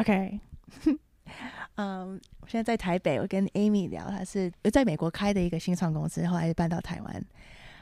[0.00, 0.40] OK，
[1.76, 7.24] 嗯，我现在在台北，我跟 Amy 聊，她是在美国开的一个新创公司，后来搬到台湾。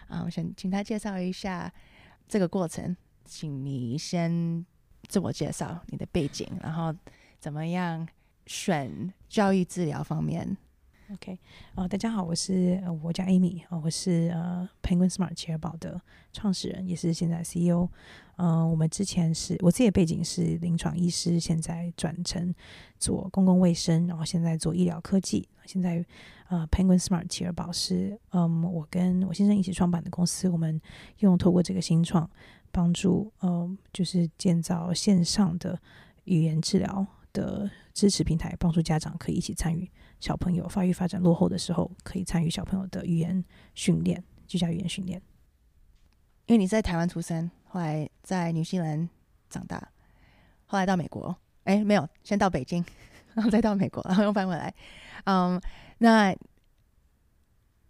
[0.08, 1.72] 啊，我想请她介绍一下
[2.26, 4.66] 这个过程，请你先
[5.06, 6.92] 自我介绍你的背景，然后
[7.38, 8.04] 怎么样
[8.46, 10.56] 选教育治疗方面。
[11.10, 11.38] OK，
[11.74, 15.98] 呃，大家好，我是呃，我叫 Amy，啊，我是呃 Penguin Smart 企鹅宝的
[16.34, 17.88] 创始人，也是现在 CEO。
[18.36, 22.54] 嗯，我们之前是我自己的背景是临床医师，现在转成
[22.98, 25.48] 做公共卫生，然后现在做医疗科技。
[25.64, 26.04] 现在
[26.50, 30.78] 呃 Penguin Smart 企鹅宝是嗯，我跟我先生一起创办的公司，我们
[31.20, 32.28] 用透过这个新创
[32.70, 35.80] 帮助呃，就是建造线上的
[36.24, 37.06] 语言治疗
[37.38, 39.88] 的支持平台，帮助家长可以一起参与。
[40.18, 45.22] 小朋友发育发展落后的时候，可以参与小朋友的语言训练，居家语言训练。
[46.46, 49.08] 因为你在台湾出生，后来在纽西兰
[49.48, 49.92] 长大，
[50.66, 52.84] 后来到美国，哎，没有，先到北京，
[53.34, 54.74] 然后再到美国，然后又翻回来。
[55.24, 55.60] 嗯，
[55.98, 56.34] 那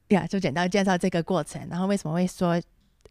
[0.09, 1.67] 呀，就简单介绍这个过程。
[1.71, 2.61] 然后为什么会说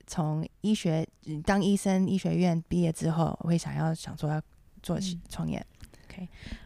[0.06, 1.08] 从医学
[1.44, 4.40] 当医生，医学院毕业之后，会想要想说要
[4.84, 5.66] 做创业？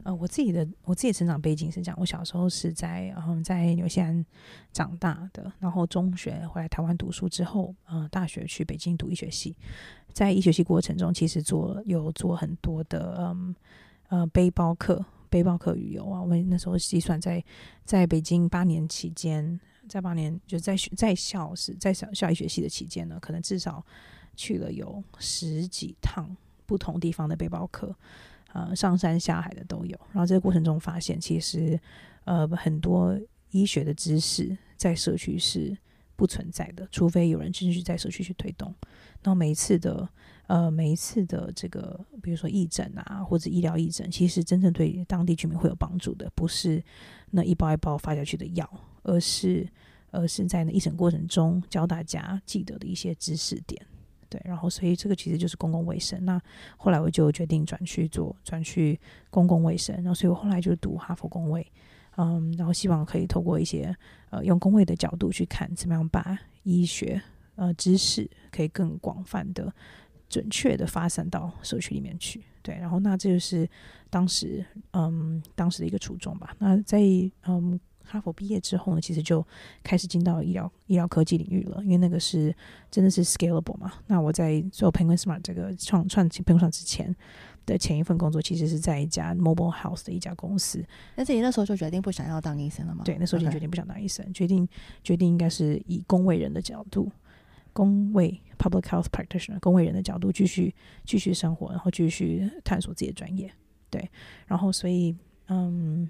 [0.03, 4.25] 呃，我自己的我自己成长背景是这样，我小时候是在嗯在纽西兰
[4.71, 9.55] 长大的，然后中学回来台湾读书之后，呃，大学去北京读医学系，
[10.13, 13.55] 在医学系过程中，其实做有做很多的嗯
[14.09, 17.44] 呃背包客背包客旅游啊，我们那时候计算在
[17.85, 23.83] 在北京八年期间，在八年就在在校是在校校医学系的期间呢，可能至少
[24.35, 26.35] 去了有十几趟
[26.66, 27.95] 不同地方的背包客。
[28.53, 29.99] 呃，上山下海的都有。
[30.11, 31.80] 然后这个过程中发现，其实
[32.25, 33.19] 呃很多
[33.52, 35.77] 医学的知识在社区是
[36.16, 38.73] 不存在的，除非有人继续在社区去推动。
[39.23, 40.07] 然后每一次的
[40.47, 46.83] 呃每一次的这个，比如说义诊啊，或者医疗义诊，其实真正对当地居民会有帮助的，不是
[47.29, 48.69] 那一包一包发下去的药，
[49.03, 49.67] 而是
[50.09, 53.85] 而是在那一诊过程中教大家记得的一些知识点。
[54.31, 56.24] 对，然后所以这个其实就是公共卫生。
[56.24, 56.42] 那
[56.78, 58.97] 后来我就决定转去做，转去
[59.30, 59.94] 公共卫生。
[59.97, 61.69] 然后所以我后来就读哈佛公卫，
[62.16, 63.94] 嗯，然后希望可以透过一些
[64.30, 67.22] 呃用公卫的角度去看，怎么样把医学
[67.56, 69.74] 呃知识可以更广泛的、
[70.30, 72.42] 准确的发散到社区里面去。
[72.62, 73.69] 对，然后那这就是
[74.09, 76.56] 当时嗯当时的一个初衷吧。
[76.58, 77.00] 那在
[77.46, 77.78] 嗯。
[78.11, 79.45] 哈佛毕业之后呢，其实就
[79.81, 82.53] 开始进到医疗医疗科技领域了，因为那个是
[82.89, 83.94] 真的是 scalable 嘛。
[84.07, 87.16] 那我在做 Penguin Smart 这个创创 Penguin Smart 之前
[87.66, 90.83] 的前一份工作，其实是在一家 Mobile house 的一家公司。
[91.16, 93.03] 但是你那时候就决定不想要当医生了吗？
[93.05, 94.67] 对，那时候就决定不想当医生，决定
[95.01, 97.09] 决定应该是以公卫人的角度，
[97.71, 103.50] 公卫 Public Health Practitioner 公卫人的角度继续继续生活，然后继续探索自己的专业。
[103.89, 104.09] 对，
[104.47, 105.16] 然后所以
[105.47, 106.09] 嗯。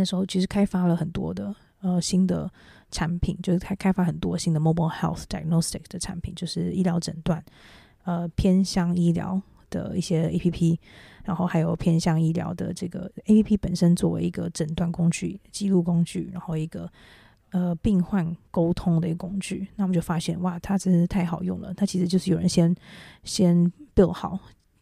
[0.00, 2.50] 那时候其实开发了很多的呃新的
[2.90, 7.44] 产品，就是开开发很多新的 mobile health diagnostic 的产品，就是医疗诊断，
[8.04, 10.80] 呃偏向医疗的一些 A P P，
[11.22, 16.90] 然后还有偏向医疗的这个 A P P 本身作为一个诊断工具、记录工具，然后一个
[17.50, 19.68] 呃病患沟通的一个工具。
[19.76, 21.74] 那我们就发现哇，它真是太好用了。
[21.74, 22.74] 它其实就是有人先
[23.22, 24.38] 先 build 好。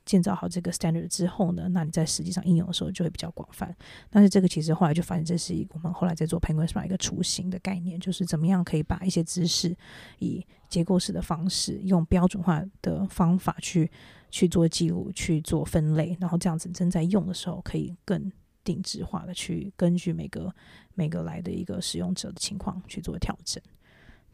[0.09, 3.77] 建造好这个 standard 之后呢，那你在实际上应用的时候就会比较广泛。
[4.09, 9.77] 但是这个其实后来就发现，这是我们后来在做 Penguin Smart 一个雏形的概念，就是怎么样可以把一些知识
[10.19, 13.91] 以结构式的方式，用标准化的方法去
[14.31, 18.33] 去做记录、去做分类，然后这样子正在用的时候，可以更
[18.65, 20.51] 定制化的去根据每个
[20.95, 23.63] 每个来的一个使用者的情况去做调整。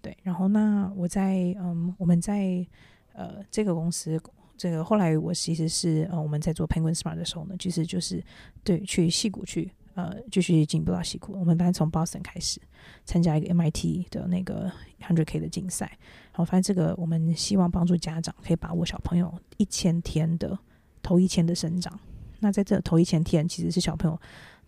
[0.01, 2.65] 对，然后那我在嗯，我们在
[3.12, 4.21] 呃这个公司。
[4.56, 8.22] 这个后来我其实是呃我们在做 Penguin Smart 的时候呢，其实就是
[8.62, 11.32] 对去戏谷去呃继续进步到戏谷。
[11.38, 12.60] 我们班从 Boston 开始
[13.04, 14.70] 参加一个 MIT 的那个
[15.00, 15.87] Hundred K 的竞赛，
[16.32, 20.59] 然后发现这个我们希望帮助家长可以把握小朋友一千天的
[21.03, 21.98] 头一千的生长。
[22.41, 24.20] 那在这头一千天，其实是小朋友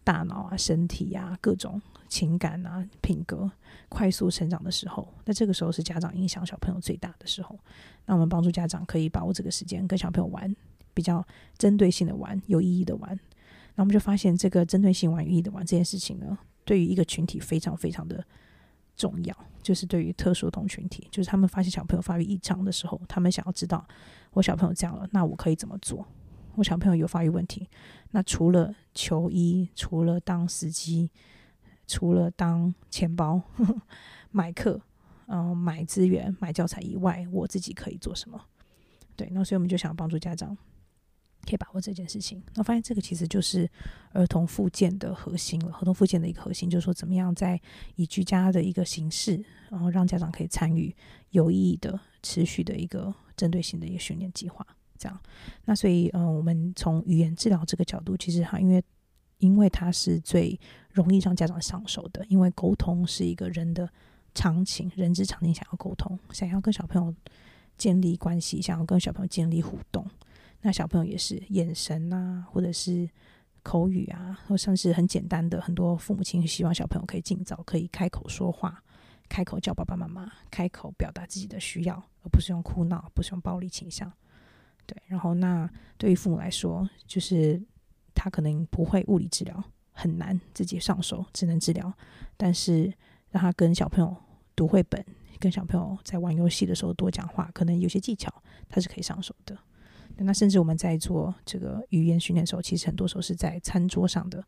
[0.03, 1.81] 大脑啊、身体啊各种。
[2.09, 3.51] 情感啊，品格
[3.89, 7.59] 快速成长的时候，那这个时候是家长影响小朋友最大的时候。
[8.05, 10.55] 那我们帮助家长可以把握这个时间，跟小朋友玩
[10.95, 11.27] 比较
[11.59, 13.19] 针对性的玩，有意义的玩。
[13.75, 18.25] 那我们就发现，这个针对性玩、有意义的玩这件事情呢，对于一个群体非常非常的
[18.97, 23.87] 重要，就是对于特殊同群体，就是他们发现小朋友发育异常的时候，他们想要知道
[24.33, 26.07] 我小朋友这样了，那我可以怎么做？
[26.55, 27.69] 我小朋友有发育问题，
[28.13, 31.11] 那除了求医，除了当司机。
[31.87, 33.41] 除了当钱包、
[34.31, 34.81] 买课、
[35.27, 38.41] 嗯买资源、买教材以外，我自己可以做什么？
[39.17, 40.57] 对，那所以我们就想帮助家长
[41.47, 42.43] 可以把握这件事情。
[42.55, 43.69] 那发现这个其实就是
[44.13, 45.73] 儿童复健的核心了。
[45.73, 47.61] 儿童复健的一个核心就是说，怎么样在
[47.95, 50.95] 以居家的一个形式，然后让家长可以参与
[51.31, 54.67] 有意义的、持续的一个针对性的一个训练计划。
[54.99, 55.21] 这样，
[55.65, 58.83] 那所以，嗯，我们从语言治疗这个角度，其实哈，因为
[59.39, 60.59] 因为它是最
[60.91, 63.89] 容易让家长上手的，因为沟通是一个人的
[64.35, 67.15] 常情，人之常情，想要沟通，想要跟小朋友
[67.77, 70.09] 建立关系，想要跟小朋友建立互动，
[70.63, 73.09] 那小朋友也是眼神啊，或者是
[73.63, 78.83] 口语啊，或甚至很简单的，很多父母亲希望小朋友可以尽早可以开口说话，
[79.29, 84.11] 开口叫爸爸妈妈，开口表达自己的需要，而不是用哭闹，不是用暴力倾向。
[84.87, 85.69] 对，然后那
[85.99, 87.61] 对于父母来说，就是
[88.17, 91.93] 他可能不会物理治疗，很难自己上手，只能治疗。
[92.37, 92.93] 但是
[93.31, 94.17] 让他跟小朋友
[94.57, 95.05] 读绘本，
[95.39, 98.33] 跟小朋友在玩游戏的时候多讲话，可能有些技巧
[98.69, 99.57] 他是可以上手的。
[100.17, 104.43] 那甚至我们在做这个语言训练的时候，其实很多时候是在餐桌上的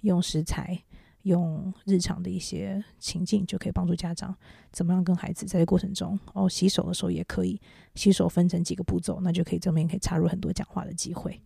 [0.00, 0.82] 用食材。
[1.22, 4.36] 用日常的一些情境就可以帮助家长
[4.72, 7.60] 怎么样跟孩子在这过程中哦，洗手的时候也可以
[7.94, 11.40] 洗手分成几个步骤，那就可以这边可以插入很多讲话的机会。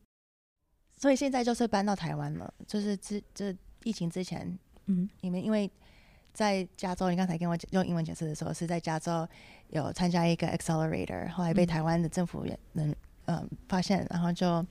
[0.96, 3.54] 所以现在就是搬到台湾了，就是之这
[3.84, 5.70] 疫情之前，嗯，你们因为
[6.32, 9.28] 在加州，你刚才跟我用英文解释的时候是在加州
[9.68, 12.94] 有参加一个 accelerator，后来被台湾的政府也能
[13.26, 14.64] 嗯发现，然后就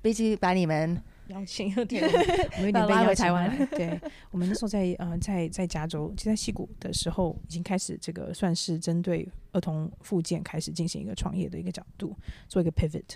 [0.00, 1.02] 必须把你们。
[1.34, 2.00] 邀请，对，
[2.56, 3.66] 我们有点被邀请来。
[3.70, 3.98] 对，
[4.30, 12.14] 我们那时候在呃，在在加州，就在西谷的时候，已经开始这个算是针对儿童附件开始进行一个创业的一个角度，
[12.48, 13.14] 做一个 pivot。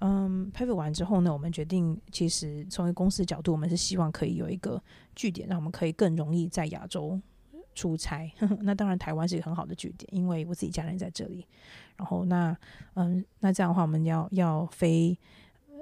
[0.00, 4.82] 嗯，pivot 完之后呢，我们决定，其实从一个公司的角度，我们是希望可以有一个
[5.14, 7.20] 据点，让我们可以更容易在亚洲
[7.76, 8.28] 出差。
[8.62, 11.46] 那当然，台湾是一个很好的据点，因为我自己家人在这里。
[11.96, 12.56] 然后，那
[12.94, 15.16] 嗯，那这样的话，我们要要飞。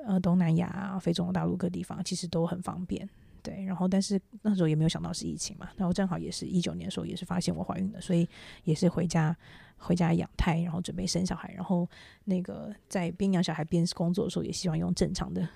[0.07, 3.09] 呃，东南亚，非中国大陆各地方其实都很方便，
[3.43, 3.65] 对。
[3.65, 5.69] 然后，但是那时候也没有想到是疫情嘛。
[5.77, 8.29] 然后正好也是一九年的时候，也是发现我怀孕了，所以
[8.65, 9.37] 也是回家
[9.77, 11.53] 回家养胎，然后准备生小孩。
[11.55, 11.89] 然后
[12.25, 15.47] 那个在边养小孩边工作的时候，也希望用正常的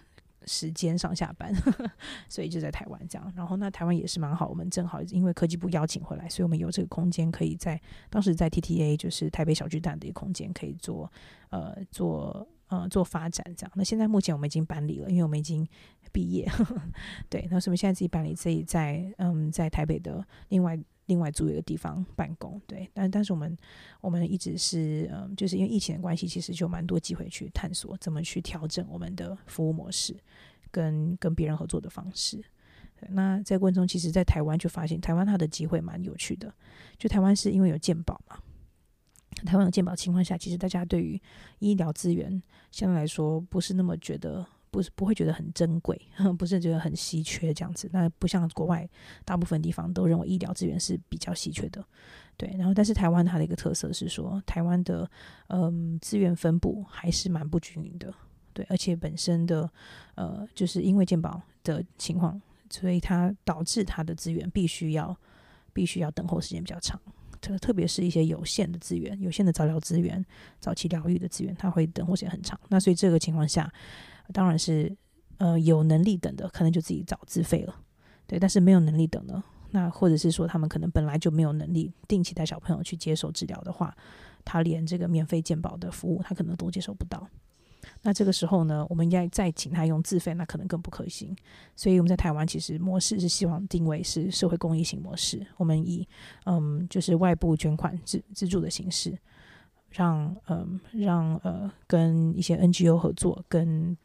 [0.47, 1.51] 时间上下班，
[2.29, 3.33] 所以就在台湾这样。
[3.35, 7.81] 然后那台湾也是蛮好，我们正好因为科技部邀请回来，所以我们有这个空间可以在
[8.11, 11.11] 当时在 TTA 就是台北小巨蛋的一个空间可以做
[11.49, 12.47] 呃做。
[12.69, 13.73] 嗯，做发展这样。
[13.75, 15.67] 那现在目前我们已经搬离了，因为我们已经
[16.13, 16.51] 毕业。
[17.29, 22.61] 对，那所以现在自己搬离，自己在嗯，在台北的另外另外租一个地方办公。
[22.67, 23.57] 对，但但是我们
[24.01, 30.17] 我们一直是嗯，就是因为疫情的关系，其实就蛮多机会去探索怎么去调整我们的服务模式，
[30.71, 32.43] 跟跟别人合作的方式。
[33.11, 36.51] 那在过程中，其实，在台湾就发现台湾它的机会蛮有趣的。
[36.97, 38.39] 就台湾是因为有健保嘛。
[39.45, 41.21] 台湾有健保情况下，其实大家对于
[41.59, 46.01] 医疗资源相对来说不是那么觉得，不是不会觉得很珍贵，
[46.39, 47.89] 不是觉得很稀缺这样子。
[47.93, 48.89] 那不像国外
[49.25, 51.85] 大部分地方都认为医疗资源是比较稀缺的，
[52.37, 52.55] 对。
[52.59, 55.09] 然后，但是台湾它的一个特色是说，台湾的
[55.49, 58.13] 嗯资源分布还是蛮不均匀的，
[58.53, 58.67] 对。
[58.69, 59.71] 而且本身的
[60.15, 62.41] 呃，就是因为健保的情况，
[62.71, 65.17] 所以它导致它的资源必须要
[65.73, 67.01] 必须要等候时间比较长。
[67.45, 70.25] 特特别是一些有限的资源、有限的早疗资源、
[70.59, 72.59] 早期疗愈的资源，它会等候时间很长。
[72.69, 73.71] 那所以这个情况下，
[74.33, 74.97] 当然是
[75.37, 77.79] 呃有能力等的，可能就自己找自费了。
[78.27, 83.95] 对，但是没有能力等的，那或者是说他们可能本来就没有能力定期带小朋友去接受治疗的话，
[84.45, 87.29] 他连这个免费健保的服务，他可能都接受不到。
[88.03, 91.35] 那这个时候呢，我们应该再请他用自费，那可能更不可行。
[91.75, 96.07] 所以我们在台湾其实模式是希望定位是社会公益型模式，我们以
[96.45, 99.17] 嗯就是外部捐款资资助的形式，
[99.91, 103.97] 让嗯让呃跟一些 NGO 合作，跟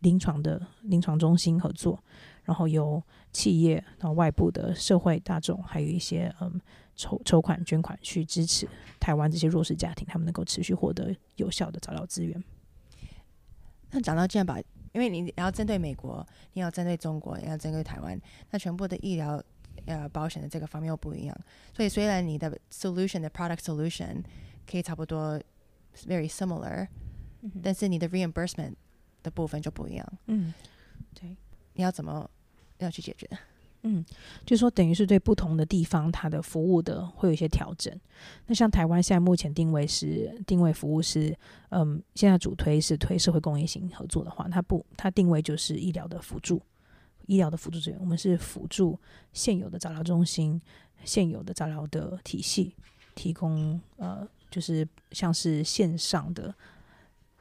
[0.00, 1.98] 临床的临床中心合作，
[2.44, 6.60] 然后由企业然后外部的社会大众，还有一些嗯
[6.94, 8.68] 筹筹款捐款去支持
[9.00, 12.42] 台湾这些弱势家庭，他们能够持续获得有效的早疗资源。
[13.90, 14.58] 那讲到健保，
[14.92, 19.42] 因为你要针对美国，你要针对中国，也要针对台湾，那全部的医疗
[19.86, 21.36] 呃保险的这个方面又不一样。
[21.74, 24.22] 所以虽然你的 solution 的 product solution
[24.70, 25.40] 可以差不多
[26.06, 26.86] very similar，
[27.62, 28.74] 但是你的 reimbursement
[29.22, 30.12] 的部分就不一样。
[30.26, 30.52] 嗯，
[31.14, 31.36] 对，
[31.74, 32.28] 你要怎么
[32.78, 33.28] 要去解决？
[33.82, 34.04] 嗯，
[34.44, 37.96] 就说等于是对不同的地方，它的服务的会有一些调整。
[38.46, 41.36] 那像台湾现在目前定位是定位服务是，
[41.70, 46.60] 嗯，现在主推是推社会公益型合作的话，它不，它定位就是医疗的辅助，
[47.26, 47.98] 医疗的辅助资源。
[48.00, 48.98] 我们是辅助
[49.32, 50.60] 现有的早疗中心、
[51.04, 52.74] 现有的早疗的体系，
[53.14, 56.54] 提供呃，就是像是线上的。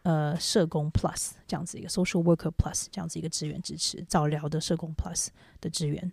[0.03, 5.27] 呃社工 Plus 这样子一个 Social Worker Plus 这样子一个资源支持早疗的社工 Plus
[5.59, 6.09] 的资源。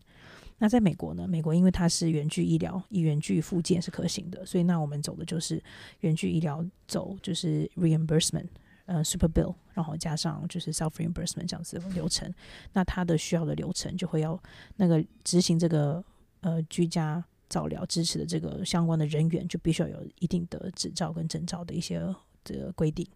[0.58, 1.26] 那在美国呢？
[1.26, 5.62] 美国因为它是远距医疗，以远距复健是可行的，所以那我们走的就是
[6.00, 8.46] 远距医疗，走就是 reimbursement，
[8.86, 12.32] 呃，super bill，然后加上就是 self reimbursement 这样子的流程。
[12.72, 14.40] 那它的需要的流程就会要
[14.76, 16.02] 那个执行这个
[16.40, 21.98] 呃居家照疗支持的这个相关的人员，就必须要有一定的执照跟证照的一些
[22.44, 23.06] 的规定。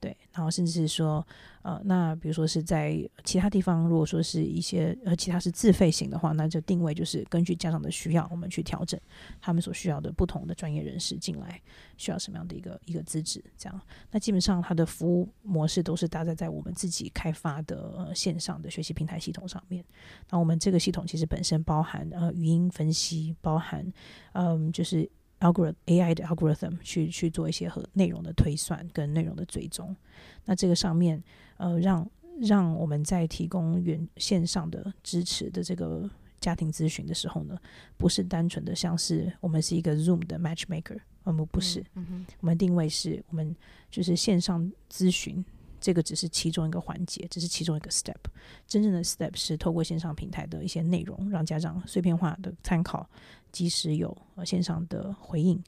[0.00, 1.26] 对，然后甚至是说，
[1.62, 9.00] 呃，那比如说是在其他地方，如果说是一些呃其他是自费型的话，那就定位就是根据家长的需要，我们去调整
[9.40, 11.60] 他们所需要的不同的专业人士进来，
[11.96, 13.80] 需要什么样的一个一个资质，这样。
[14.10, 19.84] 那基本上它的服务模式都是搭载在我们自己开发的线上的学习平台系统上面。
[20.30, 23.90] 那我们这个系统其实本身包含呃语音分析，包含
[24.32, 25.10] 嗯就是。
[25.46, 29.94] Algorithm AI 的 algorithm 去去做一些和内容的推算跟内容的追踪，
[30.44, 31.22] 那这个上面
[31.56, 32.08] 呃让
[32.40, 36.08] 让我们在提供原线上的支持的这个
[36.40, 37.58] 家庭咨询的时候呢，
[37.96, 41.84] 不是单纯的像是我们是一个 Zoom 的 matchmaker，我们不是，
[42.40, 43.54] 我们定位是我们
[43.90, 45.44] 就是线上咨询。
[45.86, 48.16] 这个只是其中一个环节，只是其中一个 step。
[48.66, 53.08] 真正的 step 是透过线上平台的一些内容，让家长碎片化的参考，
[53.52, 55.62] 即使有呃线上的回应，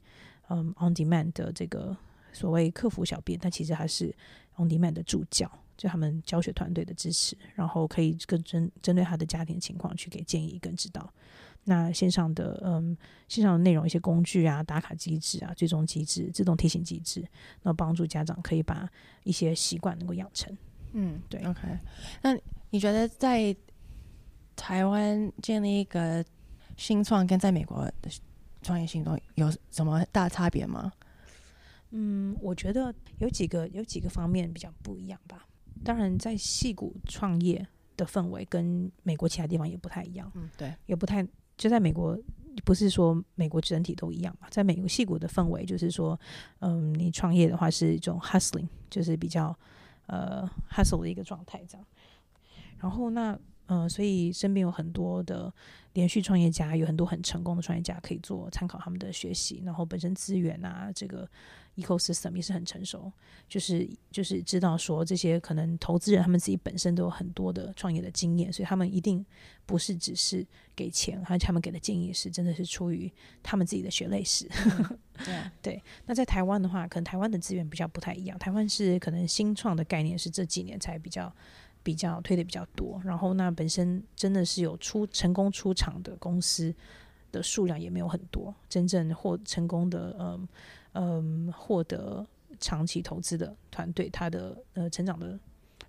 [0.49, 1.95] 嗯，on demand 的这个
[2.33, 4.13] 所谓客服小编，但其实还是
[4.57, 11.09] on demand 的助教，就他们教学团队的支持，然后可以更针针对他的家庭情况去给建议跟指导。
[11.65, 12.97] 那线上的嗯，
[13.27, 17.23] 线上的内容一些工具啊，打卡机制啊，追踪机制，自动提醒机制，
[17.61, 18.89] 那帮助家长可以把
[19.23, 20.55] 一些习惯能够养成。
[20.93, 21.43] 嗯，对。
[21.45, 21.61] OK，
[22.23, 22.35] 那
[22.71, 23.55] 你觉得在
[24.55, 26.25] 台湾建立一个
[26.75, 28.09] 新创跟在美国的
[28.61, 30.91] 创业行动有什么大差别吗？
[31.91, 35.45] 嗯，我觉得有几个有几个方面比较不一样吧。
[35.83, 40.31] 当然，在戏谷创业的氛围跟美国其他地方也不太一样。
[40.33, 41.25] 嗯，对，也不太。
[41.59, 42.17] 就在美国，
[42.63, 44.47] 不是说美国整体都一样嘛？
[44.49, 46.17] 在美国戏骨的氛围，就是说，
[46.59, 49.53] 嗯，你创业的话是一种 hustling，就是比较
[50.07, 51.85] 呃 hustle 的一个状态这样。
[52.77, 53.37] 然后那
[53.69, 55.53] 嗯，所以身边有很多的
[55.93, 59.61] 连续创业家，有很多很成功的创业家可以做参考他们的学习。
[59.65, 61.29] 然后本身资源啊，这个。
[61.75, 63.09] ecosystem 也是很成熟，
[63.47, 69.25] 就是就是知道说这些可能投资人他们自己本身都有很多的创业的经验，所以他们一定
[69.65, 70.45] 不是只是
[70.75, 73.09] 给钱，而且他们给的建议是真的是出于
[73.41, 74.45] 他们自己的血泪史。
[75.23, 81.33] 对对，那在台湾的话，可能台湾的资源比较不太一样，台湾是可能新创的概念是这几年才比较
[81.83, 86.73] 比较推的比较多，然后那本身真的是有出成功出场的公司
[87.31, 90.47] 的数量也没有很多，真正获成功的嗯。
[90.93, 92.25] 嗯，获得
[92.59, 95.39] 长期投资的团队，它的呃成长的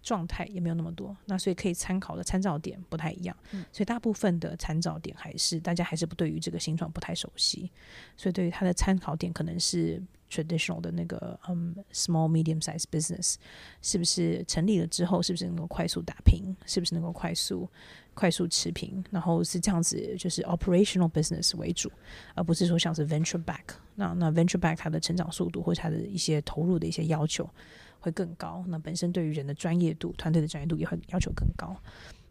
[0.02, 3.34] 状态也没有那么多，那所以可以参考的参照点不太一样，
[3.72, 7.72] 所以大部分的参照点还是大家还是不对于这个新创不太熟悉，
[8.14, 10.00] 所以对于它的参考点可能是。
[10.30, 13.34] Traditional 的那个嗯，small medium size business
[13.82, 17.68] 是不是成立了之后，是不是能够快速打平，是不是能够快速
[18.14, 21.90] 快速持平，然后是这样子，就是 operational business 为主，
[22.34, 23.74] 而不是说像是 venture back。
[23.94, 27.48] 那那 venture back 它的成长速度或者它的一些投入的一些要求
[27.98, 31.76] 会更高，那本身对于人的专业度、团队的专业度也会要求更高。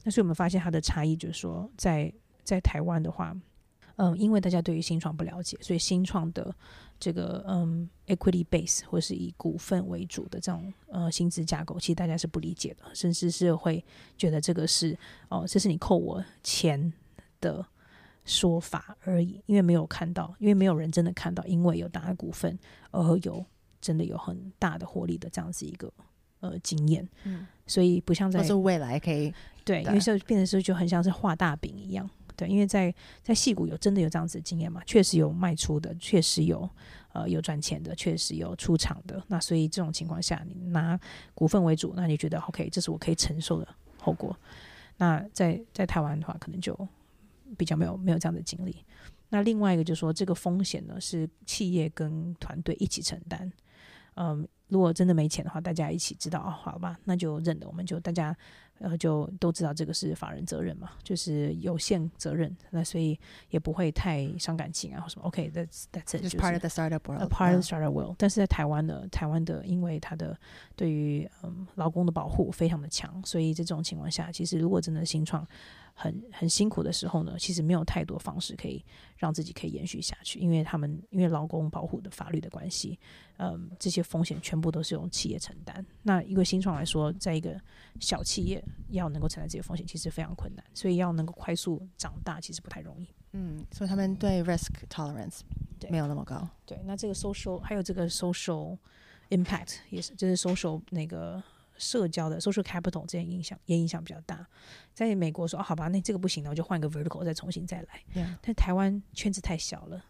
[0.03, 2.12] 那所以我们发现它的差异就是说，在
[2.44, 3.36] 在台湾的话，
[4.00, 6.56] 嗯，因为大家对于新创不了解，所以新创的。
[7.01, 13.82] 这个嗯，equity base 或是以股份为主的这种呃薪资架构，其实大家是不理解的，甚至是会
[14.18, 14.98] 觉得这个是
[15.29, 16.91] 哦，这是你扣我钱
[17.39, 17.65] 的
[18.25, 22.60] 说法而已，因为没有看到，因为没有人真的看到，因为有大的股份
[22.91, 23.46] 而有
[23.79, 25.89] 真的有很大的获利的这样子一个
[26.41, 32.10] 呃经验，嗯，所以不像在是未来可以对，因为就变成是就很像是画大饼一样。
[32.39, 34.81] 对，因为在在戏谷有真的有这样子的经验嘛？
[34.86, 36.69] 确实有卖出的，确实有
[37.12, 39.22] 呃有赚钱的，确实有出场的。
[39.27, 40.98] 那所以这种情况下，你拿
[41.34, 42.69] 股份为主，那你觉得 OK？
[42.69, 43.67] 这是我可以承受的
[44.00, 44.34] 后果。
[44.96, 46.74] 那在在台湾的话，可能就
[47.58, 48.74] 比较没有没有这样的经历。
[49.27, 53.51] 那另外一个就是说，这个风险呢是企业跟团队一起承担。
[54.15, 58.34] 嗯，如果真的没钱的话，大家一起知道哦，好吧，那就认了，我们就大家。
[58.80, 63.20] 然后就都知道这个是法人责任嘛，就是有限责任，那所以
[63.50, 65.28] 也不会太伤感情啊或什么。
[65.28, 68.16] OK，that's that's it，就是 part of the startup world，part of the startup world。
[68.18, 70.38] 但是在台湾呢台湾的，因为它的
[70.76, 75.46] 对于嗯劳工的保护非常的强，所以在这种情况下，其实如果真的新创
[76.01, 78.82] 很很辛苦的时候呢，其实没有太多方式可以
[79.18, 82.98] 让自己可以延续下去，因为他们因为劳工保护的法律的关系，
[83.38, 85.86] 嗯，这些风险全部都是由企业承担。
[86.01, 87.60] 那一个新创来说，在一个
[88.00, 93.08] 小企业要能够承担这些风险，其实非常困难，所以要能够快速长大，其实不太容易。
[93.34, 95.41] 嗯，所以他们对 risk tolerance
[95.77, 96.48] 对没有那么高。
[96.65, 98.77] 对，那这个 social 还有这个 social
[99.32, 101.44] impact 也是，就是 social 那个
[101.80, 104.46] 社交的 social capital 这些影响也影响比较大。
[104.94, 108.28] 在美国说、哦、好吧，那这个不行了，我就换个 vertical 再重新再来。
[108.42, 110.04] 但台湾圈子太小了，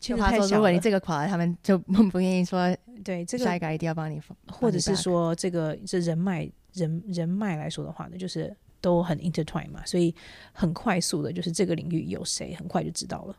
[0.00, 0.78] 圈子太小如果你。
[0.78, 10.14] 这个垮了，他们就不不愿意说对这个，下一个一定要帮你，或者是说这个这人脉人人脉来说的话呢，就是都很 intertwine 嘛，所以
[10.52, 13.36] 很快速的，就是这个领域有谁，很快就知道了，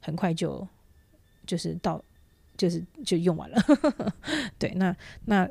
[0.00, 0.66] 很快就
[1.44, 2.00] 就是到
[2.56, 3.60] 就是就用完了。
[4.56, 5.50] 对，那那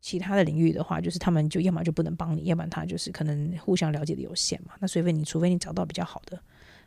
[0.00, 4.74] 其他的领域的话，就是他们就要么就不能帮你，要不然他就是可能互相了解的有限嘛。
[4.78, 6.40] 那除非你除非你找到比较好的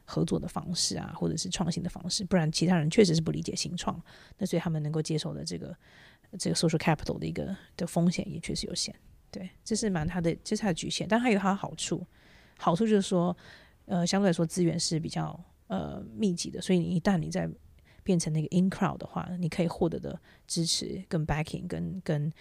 [0.06, 4.01] 合作的方式啊，或者是创新的方式，不然其他人确实是不理解新创。
[4.38, 5.75] 那所以他们能够接受的这个
[6.38, 8.96] 这个 social capital 的一个的风险也确实有限。
[9.32, 12.06] 对，这是蛮它的，这是它的局限，但它有它的好处。
[12.58, 13.36] 好处就是说，
[13.86, 17.48] 呃，相对来说资源是比较呃密集的，所以你一旦你在
[18.04, 22.34] 变成那个 in crowd 的话，你可以获得的支持、跟 backing、跟跟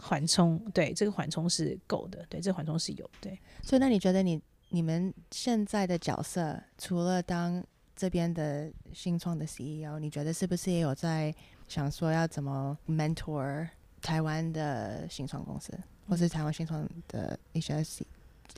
[0.00, 3.38] 缓冲，对，这个缓冲是够的，对，这个缓冲是有，对。
[3.62, 4.40] 所以，那你觉得你
[4.70, 7.62] 你们现在的角色，除了当
[7.94, 11.34] 这边的新创的 CEO，你觉得是不是也有在
[11.68, 13.68] 想说要怎么 mentor
[14.00, 15.78] 台湾的新创公司，
[16.08, 18.06] 或是台湾新创的一些 C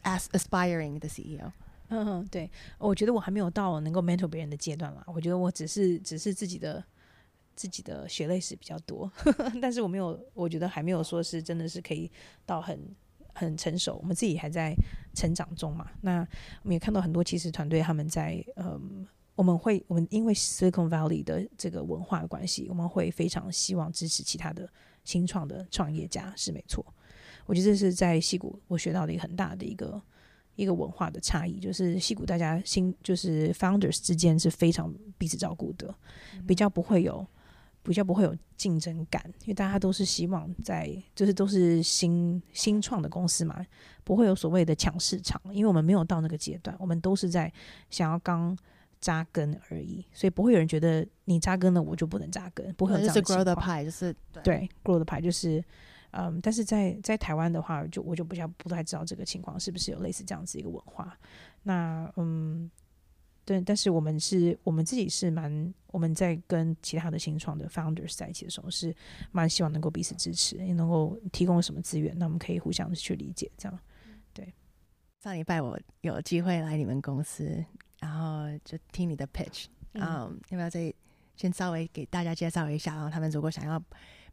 [0.04, 1.52] as aspiring 的 E CEO？
[1.88, 5.02] 嗯，对，我觉得我还没有到能够 mentor 别人的阶段啦。
[5.06, 6.82] 我觉得我只是只是自己的
[7.54, 9.10] 自己的血泪史比较多，
[9.60, 12.10] 但是我没有，我觉得还没有说是真的是可以
[12.44, 12.78] 到很
[13.34, 13.98] 很成熟。
[14.00, 14.74] 我们自己还在
[15.14, 15.90] 成长中嘛。
[16.00, 16.20] 那
[16.62, 19.06] 我们也看到很多其实团队他们在嗯。
[19.34, 24.68] 我们会，我们因为 Silicon Valley 的这个文化的关系，我们会非常希望支持其他的
[25.04, 26.84] 新创的创业家，是没错。
[27.46, 30.00] 我觉得这是在戏谷我学到的一个很大的一个
[30.54, 35.92] 一个文化的差异，就是戏谷大家新就是 founders 之间是非常彼此照顾的，
[36.46, 37.26] 比较不会有
[37.82, 43.64] 比较不会有竞争感，因为大家都是希望在就是都是新新创的公司嘛，
[44.04, 47.52] 不会有所谓的抢市场，因为我们没有到那个阶段，我们都是在
[47.90, 48.56] 想要刚
[49.00, 53.62] 扎根而已，所以不会有人觉得你扎根了我就不能扎根，不会有这就是样的 grow the。
[53.62, 54.14] pie，就是
[54.44, 55.62] 对，grow 的牌就是，
[56.12, 61.18] 嗯，但是在在台湾的话，就我就不晓不太知道这个情况是不是有类似这样子一个文化。
[61.64, 62.70] 那嗯，
[63.44, 68.94] 对，但是我们是我们自己是蛮我们在跟其他的新创的 founders 在一起的时候，是
[69.32, 73.78] 蛮希望能够彼此支持，也能够提供什么资源，那我们可以互相去理解这样。
[74.32, 74.52] 对
[75.20, 77.64] 上礼拜我有机会来你们公司，
[78.00, 80.92] 然后就听你的 pitch，嗯，要不要再
[81.34, 82.94] 先稍微给大家介绍一下？
[82.94, 83.82] 然后他们如果想要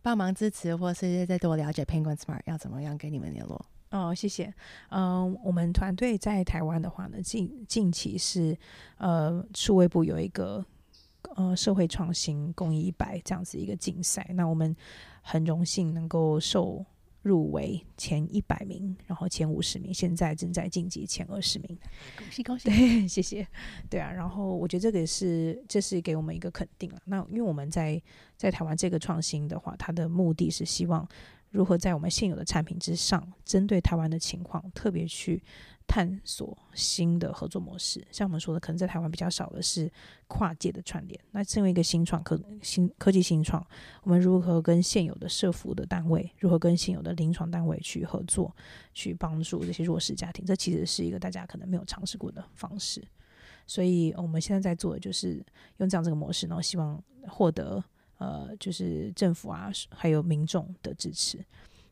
[0.01, 3.65] 帮忙支持，或是再多了解 Penguin Smart，要怎么样跟你们联络？
[3.91, 4.53] 哦，谢谢。
[4.89, 8.57] 嗯，我们团队在台湾的话呢，近近期是
[8.97, 10.63] 呃，数位部有一个
[11.35, 14.75] 呃社会创新公益一百这样子一个竞赛，那我们
[15.21, 16.85] 很荣幸能够受
[17.23, 21.77] 入围前一百名，然后前五十名，现在正在晋级前二十名。
[22.17, 22.69] 恭喜恭喜！
[22.69, 23.45] 对，谢谢。
[23.89, 27.01] 对啊，然后我觉得这个也是，这是给我们一个肯定了。
[27.05, 28.01] 那因为我们在
[28.37, 31.05] 在台湾这个创新的话，它的目的是希望
[31.49, 35.41] 如何在我们现有的产品之上，针对台湾的情况，特别去
[35.87, 38.05] 探索新的合作模式。
[38.11, 39.91] 像我们说的，可能在台湾比较少的是
[40.27, 41.19] 跨界的串联。
[41.31, 43.65] 那身为一个新创科新科技新创，
[44.03, 48.55] 我们如何跟现有的社服的单位，如何跟现有的临床单位去合作，
[48.93, 50.45] 去帮助这些弱势家庭？
[50.45, 53.03] 这其实是一个大家可能没有尝试过的方式。
[53.65, 55.43] 所以我们现在在做的就是
[55.77, 57.83] 用这样这个模式，然后希望获得
[58.19, 61.43] 呃，就是政府啊，还有民众的支持。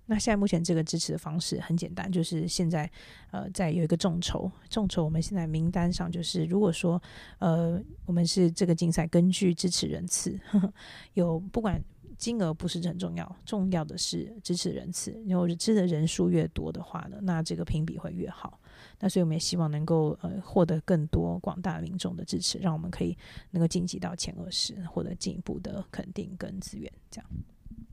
[0.10, 2.90] 那现在目前这个支持的方式很简单，就是现在
[3.32, 7.02] 呃，在有一个众筹，众筹我们现在名单上就是，如果说
[7.40, 10.74] 呃，我们是这个竞赛根据支持人次，呵 呵
[11.14, 11.78] 有不管
[12.18, 18.58] 金额不是很重要，重要的是支持人次，然后支持的人数越多的话呢，那这个评比会越好。
[19.00, 23.18] 那所以我们也希望能够呃获得更多广大民众的支持，让我们可以
[23.52, 26.92] 能够晋级到前二十，获得进一步的肯定跟资源。
[27.10, 27.30] 这样，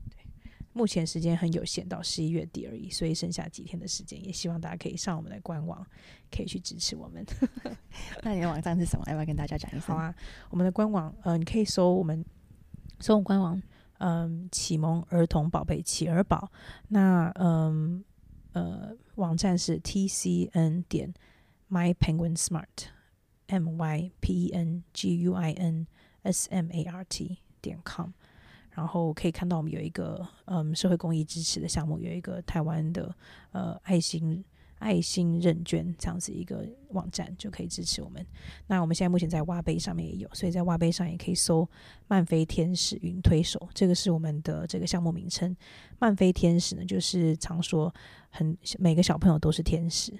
[0.09, 0.17] 对，
[0.73, 5.85] 目前时间很有限，到十一月底而已，所以剩下几天的时间，也希望大家可以上我们的官网，
[6.31, 7.25] 可以去支持我们。
[8.23, 9.05] 那你的网站是什么？
[9.07, 9.87] 要不要跟大家讲一下？
[9.87, 10.13] 好啊，
[10.49, 12.23] 我们的官网，呃，你可以搜我们
[12.99, 13.61] 搜我们官网，
[13.99, 16.51] 嗯，启蒙儿童宝贝企儿宝。
[16.89, 18.03] 那嗯
[18.55, 21.13] 呃，网站是 tcn 点
[21.69, 22.87] My Penguin Smart
[23.47, 25.87] M Y P E N G U I N
[26.23, 28.11] S M A R T 点 com，
[28.71, 33.13] 然后可以看到我们有一个嗯社会公益支持的项目，有一个台湾的
[33.51, 34.45] 呃爱心。
[34.85, 38.23] 爱心认捐这样子一个网站就可以支持我们。
[38.67, 41.67] 那我们现在目前在挖贝上面也有，所以在挖贝上也可以搜
[42.07, 45.57] “漫飞天使云推手”，这个是我们的这个项目名称。
[45.97, 47.91] 漫飞天使呢，就是常说
[48.29, 50.13] 很每个小朋友都是天使。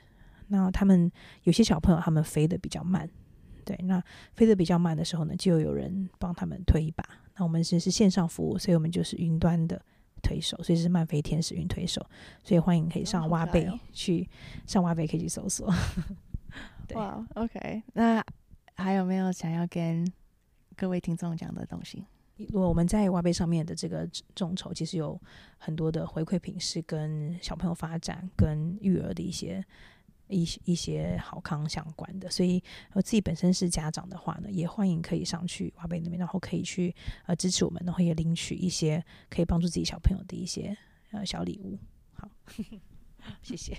[0.47, 1.11] 那他们
[1.43, 3.07] 有些小朋友他们飞得比较慢，
[3.63, 7.07] 对，那飞得比较慢的时候呢，就有人帮他们推一把。
[7.37, 9.79] 那我们是是线上服务，所以我们就是云端的。
[10.25, 12.03] 推手，所以是漫飞天使云推手，
[12.43, 14.27] 所以欢迎可以上挖贝去
[14.65, 15.71] 上挖贝可以去搜索。
[16.95, 18.23] 哇，OK，那
[18.75, 20.03] 还有没有想要跟
[20.75, 22.03] 各位听众讲的东西？
[22.37, 25.19] 如果我们在挖贝上面的这个众筹，其实有
[25.57, 29.63] 很多的回馈品是跟小朋友发展、跟育儿的一些。
[30.27, 32.61] 一一些好康相关的，所以
[32.93, 36.93] 我自己本身是家长的话呢，也欢迎可以上去华北那边，然后可以去
[37.25, 40.75] 呃支持我们，然后也领取一些可以帮助自己小朋友的一些
[41.11, 41.77] 呃小礼物。
[42.13, 42.27] 好，
[43.43, 43.77] 谢谢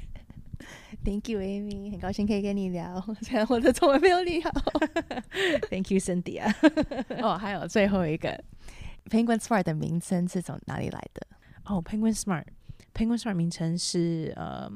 [1.05, 4.51] ，Thank you Amy，很高兴可以跟你聊， 虽然我的中文没有你好。
[5.69, 6.55] Thank you Cindy 啊。
[7.23, 8.45] 哦，还有最后一个
[9.11, 11.27] Penguin Smart 的名称是从哪里来的？
[11.65, 14.71] 哦，Penguin Smart，Penguin Smart 名称是呃。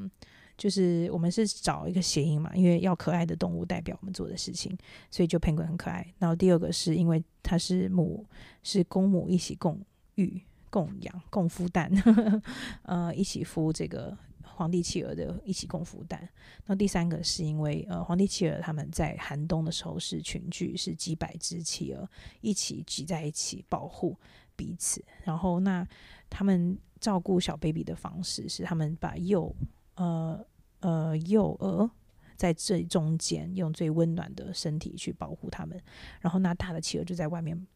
[0.60, 4.76] 就是我们是找一个谐音嘛，因为要可爱的动物代表我们做的事情，
[5.10, 6.06] 所以就 penguin 很可爱。
[6.18, 8.26] 然后第二个是因为它是母，
[8.62, 9.80] 是公母一起共
[10.16, 11.90] 育、共养、共孵蛋，
[12.84, 16.28] 呃，一起孵这个皇帝企鹅的一起共孵蛋。
[16.66, 22.06] 那第三个是因为呃，皇帝企鹅他们在寒冬的时候是群聚，是几百只企鹅
[22.42, 24.14] 一起挤在一起保护
[24.56, 25.02] 彼此。
[25.24, 25.88] 然后那
[26.28, 29.50] 他们照顾小 baby 的方式是他们把幼
[30.00, 30.46] 呃
[30.80, 31.90] 呃，幼儿
[32.36, 35.78] 在最中间，用最温暖的身体去保护他们，
[36.22, 37.66] 然后那大的企鹅就在外面，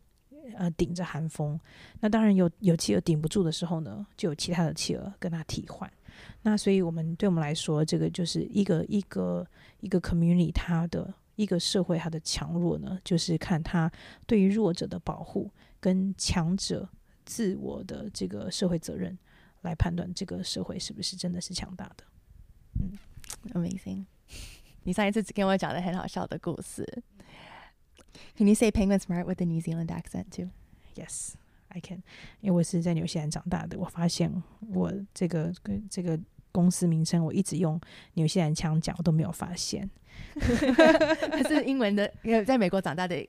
[0.57, 1.61] 呃，顶着寒风。
[2.01, 5.91] 那当然有有企鹅顶不住的时候呢，就有其他的企鹅跟他替换。
[6.41, 9.47] 那所以我们对我们来说，这个就是一个一个
[9.81, 13.93] 一个 community，它的一个社会它的强弱呢，就是看它
[14.27, 16.89] 对于弱者的保护跟强者
[17.27, 19.19] 自我的这个社会责任
[19.61, 22.05] 来判断这个社会是不是真的是强大的。
[22.80, 22.98] 嗯，
[23.54, 24.06] amazing。
[24.84, 27.04] 你上一次只跟我讲的很好笑的故事。
[28.38, 30.50] Can you say penguin smart with a New Zealand accent too?
[30.96, 31.34] Yes,
[31.68, 32.02] I can.
[32.42, 34.32] 因为我是在纽西兰长大的，我发现
[34.74, 35.54] 我这个
[35.90, 36.20] 这个
[36.52, 37.80] 公司名称我一直用
[38.16, 39.90] 纽西兰腔讲，我都没有发现。
[40.36, 43.28] 可是英文的，因为在美国长大的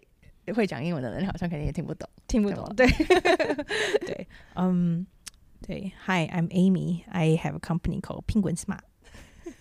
[0.54, 2.64] 会讲英文的人，好像肯定也听不懂，听不懂。
[2.74, 2.86] 对
[4.06, 5.06] 对，嗯，
[5.60, 5.92] 对。
[6.06, 7.04] Hi, I'm Amy.
[7.08, 8.80] I have a company called Penguin Smart.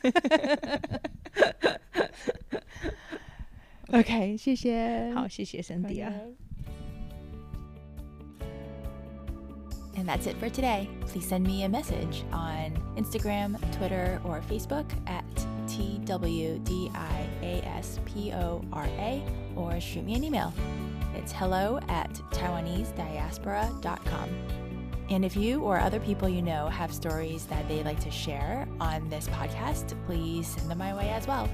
[3.91, 5.11] OK，谢谢。
[5.13, 6.11] 好，谢谢 Cindy 啊。
[9.95, 10.87] And that's it for today.
[11.07, 15.25] Please send me a message on Instagram, Twitter, or Facebook at
[15.67, 16.81] TWDIASPORA
[19.57, 20.53] or shoot me an email.
[21.15, 24.29] It's hello at TaiwaneseDiaspora.com.
[25.10, 28.66] And if you or other people you know have stories that they'd like to share
[28.80, 31.48] on this podcast, please send them my way as well.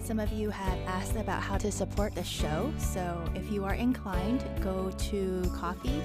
[0.00, 3.74] Some of you have asked about how to support the show, so if you are
[3.74, 6.02] inclined, go to coffee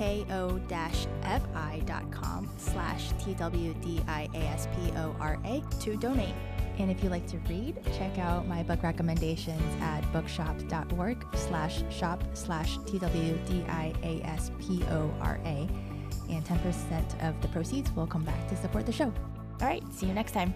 [0.00, 0.90] ko-fi.com
[2.56, 4.60] slash twdiaspora
[5.80, 6.34] to donate.
[6.78, 12.24] And if you like to read, check out my book recommendations at bookshop.org slash shop
[12.32, 13.10] slash twdiaspora
[16.30, 19.12] and 10% of the proceeds will come back to support the show.
[19.60, 20.54] All right, see you next time.